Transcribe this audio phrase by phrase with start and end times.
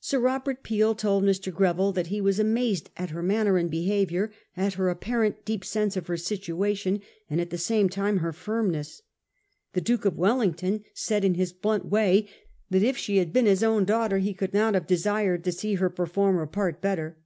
[0.00, 1.50] Sir Eobert Peel told Mr.
[1.50, 5.64] Greville that he was amazed at' her manner and behaviour, at her appa rent deep
[5.64, 9.00] sense of her situation, and at the same time her firmness.'
[9.72, 12.28] The Duke of Wellington said in his blunt way
[12.68, 15.76] that if she had been his own daughter he could not have desired to see
[15.76, 17.16] her perform her part better.